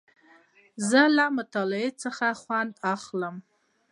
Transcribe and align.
زه 0.89 1.01
له 1.17 1.25
مطالعې 1.37 1.89
څخه 2.03 2.27
خوند 2.41 2.73
اخلم. 2.95 3.35